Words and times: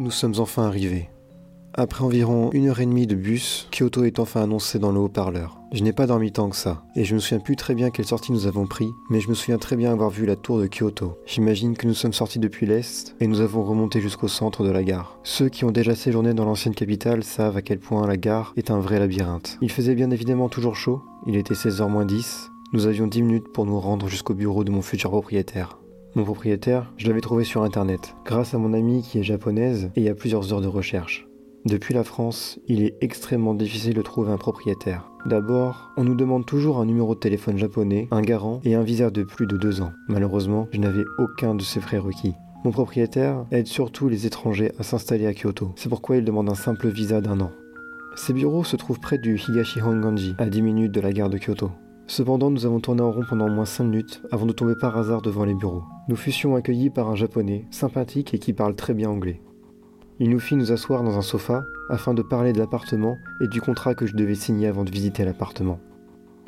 Nous 0.00 0.12
sommes 0.12 0.34
enfin 0.38 0.62
arrivés. 0.62 1.10
Après 1.74 2.04
environ 2.04 2.50
une 2.52 2.68
heure 2.68 2.78
et 2.78 2.86
demie 2.86 3.08
de 3.08 3.16
bus, 3.16 3.68
Kyoto 3.72 4.04
est 4.04 4.20
enfin 4.20 4.42
annoncé 4.42 4.78
dans 4.78 4.92
le 4.92 5.00
haut-parleur. 5.00 5.60
Je 5.72 5.82
n'ai 5.82 5.92
pas 5.92 6.06
dormi 6.06 6.30
tant 6.30 6.48
que 6.50 6.54
ça, 6.54 6.84
et 6.94 7.04
je 7.04 7.16
me 7.16 7.18
souviens 7.18 7.40
plus 7.40 7.56
très 7.56 7.74
bien 7.74 7.90
quelle 7.90 8.06
sortie 8.06 8.30
nous 8.30 8.46
avons 8.46 8.68
pris, 8.68 8.92
mais 9.10 9.20
je 9.20 9.28
me 9.28 9.34
souviens 9.34 9.58
très 9.58 9.74
bien 9.74 9.90
avoir 9.90 10.10
vu 10.10 10.24
la 10.24 10.36
tour 10.36 10.60
de 10.60 10.68
Kyoto. 10.68 11.18
J'imagine 11.26 11.76
que 11.76 11.88
nous 11.88 11.94
sommes 11.94 12.12
sortis 12.12 12.38
depuis 12.38 12.64
l'est, 12.64 13.16
et 13.18 13.26
nous 13.26 13.40
avons 13.40 13.64
remonté 13.64 14.00
jusqu'au 14.00 14.28
centre 14.28 14.62
de 14.62 14.70
la 14.70 14.84
gare. 14.84 15.18
Ceux 15.24 15.48
qui 15.48 15.64
ont 15.64 15.72
déjà 15.72 15.96
séjourné 15.96 16.32
dans 16.32 16.44
l'ancienne 16.44 16.76
capitale 16.76 17.24
savent 17.24 17.56
à 17.56 17.62
quel 17.62 17.80
point 17.80 18.06
la 18.06 18.16
gare 18.16 18.52
est 18.56 18.70
un 18.70 18.78
vrai 18.78 19.00
labyrinthe. 19.00 19.58
Il 19.62 19.72
faisait 19.72 19.96
bien 19.96 20.12
évidemment 20.12 20.48
toujours 20.48 20.76
chaud, 20.76 21.02
il 21.26 21.34
était 21.34 21.54
16h 21.54 21.88
moins 21.88 22.06
10, 22.06 22.52
nous 22.72 22.86
avions 22.86 23.08
10 23.08 23.22
minutes 23.22 23.52
pour 23.52 23.66
nous 23.66 23.80
rendre 23.80 24.06
jusqu'au 24.06 24.34
bureau 24.34 24.62
de 24.62 24.70
mon 24.70 24.82
futur 24.82 25.10
propriétaire. 25.10 25.76
Mon 26.14 26.24
propriétaire, 26.24 26.92
je 26.96 27.06
l'avais 27.06 27.20
trouvé 27.20 27.44
sur 27.44 27.62
internet, 27.62 28.16
grâce 28.24 28.54
à 28.54 28.58
mon 28.58 28.72
amie 28.72 29.02
qui 29.02 29.18
est 29.18 29.22
japonaise 29.22 29.90
et 29.94 30.08
à 30.08 30.14
plusieurs 30.14 30.52
heures 30.52 30.60
de 30.60 30.66
recherche. 30.66 31.28
Depuis 31.64 31.92
la 31.92 32.04
France, 32.04 32.58
il 32.66 32.82
est 32.82 32.96
extrêmement 33.02 33.52
difficile 33.52 33.94
de 33.94 34.02
trouver 34.02 34.32
un 34.32 34.38
propriétaire. 34.38 35.10
D'abord, 35.26 35.90
on 35.96 36.04
nous 36.04 36.14
demande 36.14 36.46
toujours 36.46 36.78
un 36.78 36.86
numéro 36.86 37.14
de 37.14 37.20
téléphone 37.20 37.58
japonais, 37.58 38.08
un 38.10 38.22
garant 38.22 38.60
et 38.64 38.74
un 38.74 38.82
visa 38.82 39.10
de 39.10 39.22
plus 39.22 39.46
de 39.46 39.58
deux 39.58 39.82
ans. 39.82 39.92
Malheureusement, 40.08 40.68
je 40.72 40.80
n'avais 40.80 41.04
aucun 41.18 41.54
de 41.54 41.62
ces 41.62 41.80
requis. 41.80 42.34
Mon 42.64 42.70
propriétaire 42.70 43.44
aide 43.50 43.66
surtout 43.66 44.08
les 44.08 44.26
étrangers 44.26 44.72
à 44.78 44.82
s'installer 44.82 45.26
à 45.26 45.34
Kyoto. 45.34 45.72
C'est 45.76 45.88
pourquoi 45.88 46.16
il 46.16 46.24
demande 46.24 46.48
un 46.48 46.54
simple 46.54 46.88
visa 46.88 47.20
d'un 47.20 47.40
an. 47.40 47.50
Ses 48.16 48.32
bureaux 48.32 48.64
se 48.64 48.76
trouvent 48.76 49.00
près 49.00 49.18
du 49.18 49.38
Higashi 49.38 49.82
Honganji, 49.82 50.34
à 50.38 50.46
10 50.46 50.62
minutes 50.62 50.92
de 50.92 51.00
la 51.00 51.12
gare 51.12 51.30
de 51.30 51.38
Kyoto. 51.38 51.70
Cependant, 52.08 52.50
nous 52.50 52.64
avons 52.64 52.80
tourné 52.80 53.02
en 53.02 53.12
rond 53.12 53.24
pendant 53.28 53.46
au 53.46 53.50
moins 53.50 53.66
5 53.66 53.84
minutes 53.84 54.22
avant 54.32 54.46
de 54.46 54.52
tomber 54.52 54.72
par 54.80 54.96
hasard 54.96 55.20
devant 55.20 55.44
les 55.44 55.54
bureaux. 55.54 55.84
Nous 56.08 56.16
fussions 56.16 56.56
accueillis 56.56 56.88
par 56.88 57.10
un 57.10 57.14
japonais, 57.14 57.66
sympathique 57.70 58.32
et 58.32 58.38
qui 58.38 58.54
parle 58.54 58.74
très 58.74 58.94
bien 58.94 59.10
anglais. 59.10 59.42
Il 60.18 60.30
nous 60.30 60.40
fit 60.40 60.56
nous 60.56 60.72
asseoir 60.72 61.02
dans 61.02 61.18
un 61.18 61.22
sofa 61.22 61.62
afin 61.90 62.14
de 62.14 62.22
parler 62.22 62.54
de 62.54 62.58
l'appartement 62.58 63.18
et 63.42 63.46
du 63.46 63.60
contrat 63.60 63.94
que 63.94 64.06
je 64.06 64.16
devais 64.16 64.34
signer 64.34 64.68
avant 64.68 64.84
de 64.84 64.90
visiter 64.90 65.22
l'appartement. 65.22 65.80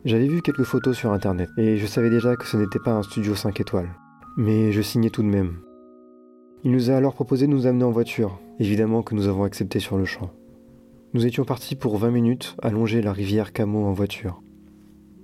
J'avais 0.07 0.29
vu 0.29 0.41
quelques 0.41 0.65
photos 0.65 0.97
sur 0.97 1.13
internet 1.13 1.51
et 1.59 1.77
je 1.77 1.87
savais 1.87 2.09
déjà 2.09 2.37
que 2.37 2.47
ce 2.47 2.57
n'était 2.57 2.79
pas 2.79 2.95
un 2.95 3.03
studio 3.03 3.35
5 3.35 3.61
étoiles. 3.61 3.91
Mais 4.39 4.73
je 4.73 4.81
signais 4.81 5.11
tout 5.11 5.23
de 5.23 5.29
même. 5.29 5.59
Il 6.65 6.73
nous 6.73 6.91
a 6.91 6.95
alors 6.95 7.13
proposé 7.13 7.47
de 7.47 7.53
nous 7.53 7.67
amener 7.67 7.85
en 7.85 7.91
voiture, 7.91 8.41
évidemment 8.59 9.03
que 9.03 9.15
nous 9.15 9.29
avons 9.29 9.45
accepté 9.45 9.79
sur 9.79 9.99
le 9.99 10.07
champ. 10.07 10.31
Nous 11.13 11.27
étions 11.27 11.45
partis 11.45 11.77
pour 11.77 11.99
20 11.99 12.11
minutes 12.11 12.57
à 12.63 12.71
longer 12.71 13.03
la 13.03 13.13
rivière 13.13 13.53
Kamo 13.53 13.85
en 13.85 13.93
voiture. 13.93 14.41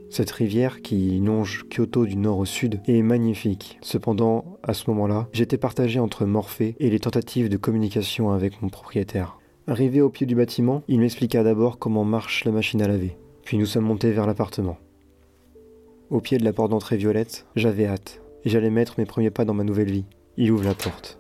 Cette 0.09 0.31
rivière 0.31 0.83
qui 0.83 1.19
longe 1.19 1.67
Kyoto 1.69 2.07
du 2.07 2.17
nord 2.17 2.39
au 2.39 2.45
sud 2.45 2.81
est 2.87 3.03
magnifique. 3.03 3.79
Cependant, 3.83 4.59
à 4.63 4.73
ce 4.73 4.89
moment-là, 4.91 5.29
j'étais 5.33 5.59
partagé 5.59 5.99
entre 5.99 6.25
Morphée 6.25 6.77
et 6.79 6.91
les 6.91 7.01
tentatives 7.01 7.49
de 7.49 7.57
communication 7.57 8.31
avec 8.31 8.63
mon 8.63 8.69
propriétaire. 8.69 9.39
Arrivé 9.67 10.01
au 10.01 10.09
pied 10.09 10.27
du 10.27 10.37
bâtiment, 10.37 10.83
il 10.87 11.01
m'expliqua 11.01 11.43
d'abord 11.43 11.79
comment 11.79 12.05
marche 12.05 12.45
la 12.45 12.53
machine 12.53 12.81
à 12.83 12.89
laver. 12.89 13.17
Puis 13.45 13.59
nous 13.59 13.67
sommes 13.67 13.85
montés 13.85 14.13
vers 14.13 14.27
l'appartement. 14.27 14.79
Au 16.09 16.21
pied 16.21 16.39
de 16.39 16.45
la 16.45 16.53
porte 16.53 16.71
d'entrée 16.71 16.97
violette, 16.97 17.47
j'avais 17.57 17.87
hâte, 17.87 18.23
j'allais 18.45 18.71
mettre 18.71 18.95
mes 18.99 19.07
premiers 19.07 19.31
pas 19.31 19.45
dans 19.45 19.55
ma 19.55 19.65
nouvelle 19.65 19.91
vie. 19.91 20.05
Il 20.37 20.53
ouvre 20.53 20.65
la 20.65 20.75
porte. 20.75 21.19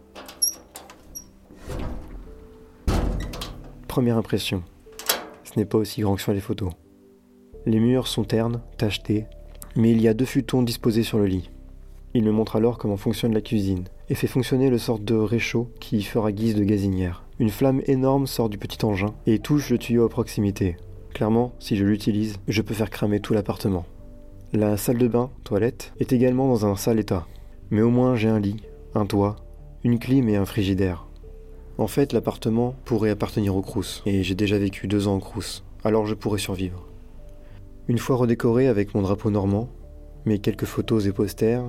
Première 3.88 4.16
impression. 4.16 4.62
Ce 5.42 5.58
n'est 5.58 5.64
pas 5.64 5.78
aussi 5.78 6.02
grand 6.02 6.14
que 6.14 6.22
sur 6.22 6.32
les 6.32 6.40
photos. 6.40 6.70
Les 7.68 7.80
murs 7.80 8.06
sont 8.06 8.22
ternes, 8.22 8.60
tachetés, 8.78 9.26
mais 9.74 9.90
il 9.90 10.00
y 10.00 10.06
a 10.06 10.14
deux 10.14 10.24
futons 10.24 10.62
disposés 10.62 11.02
sur 11.02 11.18
le 11.18 11.26
lit. 11.26 11.50
Il 12.14 12.22
me 12.22 12.30
montre 12.30 12.54
alors 12.54 12.78
comment 12.78 12.96
fonctionne 12.96 13.34
la 13.34 13.40
cuisine 13.40 13.82
et 14.08 14.14
fait 14.14 14.28
fonctionner 14.28 14.70
le 14.70 14.78
sorte 14.78 15.04
de 15.04 15.16
réchaud 15.16 15.68
qui 15.80 16.00
fera 16.04 16.30
guise 16.30 16.54
de 16.54 16.62
gazinière. 16.62 17.24
Une 17.40 17.50
flamme 17.50 17.82
énorme 17.86 18.28
sort 18.28 18.48
du 18.48 18.56
petit 18.56 18.84
engin 18.84 19.14
et 19.26 19.40
touche 19.40 19.70
le 19.70 19.78
tuyau 19.78 20.04
à 20.04 20.08
proximité. 20.08 20.76
Clairement, 21.12 21.54
si 21.58 21.76
je 21.76 21.84
l'utilise, 21.84 22.36
je 22.46 22.62
peux 22.62 22.72
faire 22.72 22.88
cramer 22.88 23.18
tout 23.18 23.34
l'appartement. 23.34 23.84
La 24.52 24.76
salle 24.76 24.98
de 24.98 25.08
bain, 25.08 25.30
toilette, 25.42 25.92
est 25.98 26.12
également 26.12 26.46
dans 26.46 26.66
un 26.66 26.76
sale 26.76 27.00
état. 27.00 27.26
Mais 27.70 27.82
au 27.82 27.90
moins 27.90 28.14
j'ai 28.14 28.28
un 28.28 28.38
lit, 28.38 28.62
un 28.94 29.06
toit, 29.06 29.34
une 29.82 29.98
clim 29.98 30.28
et 30.28 30.36
un 30.36 30.46
frigidaire. 30.46 31.08
En 31.78 31.88
fait, 31.88 32.12
l'appartement 32.12 32.76
pourrait 32.84 33.10
appartenir 33.10 33.56
au 33.56 33.60
Crous, 33.60 34.04
et 34.06 34.22
j'ai 34.22 34.36
déjà 34.36 34.56
vécu 34.56 34.86
deux 34.86 35.08
ans 35.08 35.16
au 35.16 35.20
Crous, 35.20 35.64
alors 35.82 36.06
je 36.06 36.14
pourrais 36.14 36.38
survivre. 36.38 36.86
Une 37.88 37.98
fois 37.98 38.16
redécoré 38.16 38.66
avec 38.66 38.96
mon 38.96 39.02
drapeau 39.02 39.30
normand, 39.30 39.68
mes 40.24 40.40
quelques 40.40 40.64
photos 40.64 41.06
et 41.06 41.12
posters, 41.12 41.64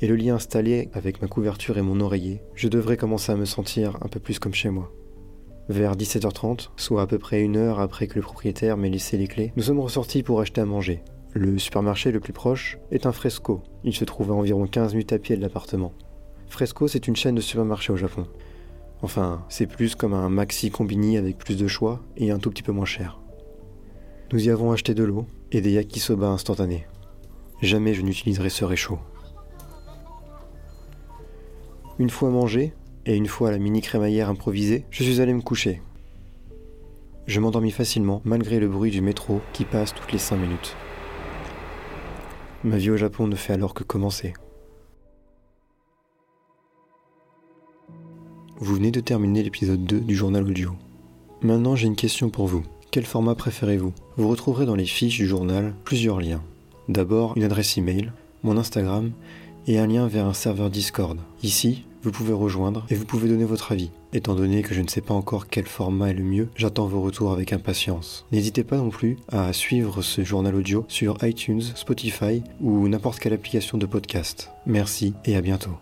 et 0.00 0.08
le 0.08 0.16
lit 0.16 0.30
installé 0.30 0.88
avec 0.92 1.22
ma 1.22 1.28
couverture 1.28 1.78
et 1.78 1.82
mon 1.82 2.00
oreiller, 2.00 2.42
je 2.56 2.66
devrais 2.66 2.96
commencer 2.96 3.30
à 3.30 3.36
me 3.36 3.44
sentir 3.44 3.96
un 4.02 4.08
peu 4.08 4.18
plus 4.18 4.40
comme 4.40 4.54
chez 4.54 4.70
moi. 4.70 4.90
Vers 5.68 5.94
17h30, 5.94 6.70
soit 6.76 7.02
à 7.02 7.06
peu 7.06 7.18
près 7.18 7.42
une 7.42 7.56
heure 7.56 7.78
après 7.78 8.08
que 8.08 8.16
le 8.16 8.22
propriétaire 8.22 8.76
m'ait 8.76 8.90
laissé 8.90 9.16
les 9.16 9.28
clés, 9.28 9.52
nous 9.54 9.62
sommes 9.62 9.78
ressortis 9.78 10.24
pour 10.24 10.40
acheter 10.40 10.60
à 10.60 10.64
manger. 10.64 11.04
Le 11.32 11.56
supermarché 11.60 12.10
le 12.10 12.18
plus 12.18 12.32
proche 12.32 12.78
est 12.90 13.06
un 13.06 13.12
Fresco. 13.12 13.62
Il 13.84 13.94
se 13.94 14.04
trouve 14.04 14.32
à 14.32 14.34
environ 14.34 14.66
15 14.66 14.94
minutes 14.94 15.12
à 15.12 15.20
pied 15.20 15.36
de 15.36 15.42
l'appartement. 15.42 15.92
Fresco, 16.48 16.88
c'est 16.88 17.06
une 17.06 17.14
chaîne 17.14 17.36
de 17.36 17.40
supermarchés 17.40 17.92
au 17.92 17.96
Japon. 17.96 18.26
Enfin, 19.00 19.44
c'est 19.48 19.68
plus 19.68 19.94
comme 19.94 20.12
un 20.12 20.28
maxi 20.28 20.72
combini 20.72 21.18
avec 21.18 21.38
plus 21.38 21.56
de 21.56 21.68
choix 21.68 22.00
et 22.16 22.32
un 22.32 22.40
tout 22.40 22.50
petit 22.50 22.64
peu 22.64 22.72
moins 22.72 22.84
cher. 22.84 23.20
Nous 24.32 24.44
y 24.44 24.50
avons 24.50 24.72
acheté 24.72 24.94
de 24.94 25.04
l'eau 25.04 25.24
et 25.52 25.60
des 25.60 25.72
yakisoba 25.72 26.28
instantanés. 26.28 26.86
Jamais 27.60 27.94
je 27.94 28.02
n'utiliserai 28.02 28.50
ce 28.50 28.64
réchaud. 28.64 28.98
Une 31.98 32.10
fois 32.10 32.30
mangé, 32.30 32.72
et 33.06 33.16
une 33.16 33.26
fois 33.26 33.50
la 33.50 33.58
mini 33.58 33.80
crémaillère 33.80 34.28
improvisée, 34.28 34.86
je 34.90 35.04
suis 35.04 35.20
allé 35.20 35.34
me 35.34 35.42
coucher. 35.42 35.82
Je 37.26 37.38
m'endormis 37.38 37.70
facilement 37.70 38.20
malgré 38.24 38.58
le 38.58 38.68
bruit 38.68 38.90
du 38.90 39.00
métro 39.00 39.40
qui 39.52 39.64
passe 39.64 39.94
toutes 39.94 40.10
les 40.10 40.18
5 40.18 40.36
minutes. 40.36 40.76
Ma 42.64 42.76
vie 42.76 42.90
au 42.90 42.96
Japon 42.96 43.26
ne 43.26 43.36
fait 43.36 43.52
alors 43.52 43.74
que 43.74 43.84
commencer. 43.84 44.32
Vous 48.58 48.74
venez 48.74 48.90
de 48.90 49.00
terminer 49.00 49.42
l'épisode 49.42 49.84
2 49.84 50.00
du 50.00 50.14
journal 50.16 50.48
audio. 50.48 50.72
Maintenant 51.42 51.76
j'ai 51.76 51.88
une 51.88 51.96
question 51.96 52.30
pour 52.30 52.46
vous. 52.46 52.62
Quel 52.92 53.06
format 53.06 53.34
préférez-vous? 53.34 53.94
Vous 54.18 54.28
retrouverez 54.28 54.66
dans 54.66 54.74
les 54.74 54.84
fiches 54.84 55.16
du 55.16 55.26
journal 55.26 55.72
plusieurs 55.82 56.20
liens. 56.20 56.42
D'abord 56.90 57.32
une 57.38 57.44
adresse 57.44 57.78
email, 57.78 58.12
mon 58.42 58.58
Instagram 58.58 59.12
et 59.66 59.78
un 59.78 59.86
lien 59.86 60.06
vers 60.08 60.26
un 60.26 60.34
serveur 60.34 60.68
Discord. 60.68 61.18
Ici, 61.42 61.84
vous 62.02 62.12
pouvez 62.12 62.34
rejoindre 62.34 62.84
et 62.90 62.94
vous 62.94 63.06
pouvez 63.06 63.30
donner 63.30 63.46
votre 63.46 63.72
avis. 63.72 63.90
Étant 64.12 64.34
donné 64.34 64.60
que 64.60 64.74
je 64.74 64.82
ne 64.82 64.88
sais 64.88 65.00
pas 65.00 65.14
encore 65.14 65.46
quel 65.48 65.64
format 65.64 66.10
est 66.10 66.14
le 66.14 66.22
mieux, 66.22 66.50
j'attends 66.54 66.86
vos 66.86 67.00
retours 67.00 67.32
avec 67.32 67.54
impatience. 67.54 68.26
N'hésitez 68.30 68.62
pas 68.62 68.76
non 68.76 68.90
plus 68.90 69.16
à 69.28 69.54
suivre 69.54 70.02
ce 70.02 70.22
journal 70.22 70.54
audio 70.54 70.84
sur 70.88 71.16
iTunes, 71.22 71.62
Spotify 71.62 72.42
ou 72.60 72.88
n'importe 72.88 73.20
quelle 73.20 73.32
application 73.32 73.78
de 73.78 73.86
podcast. 73.86 74.50
Merci 74.66 75.14
et 75.24 75.34
à 75.34 75.40
bientôt. 75.40 75.78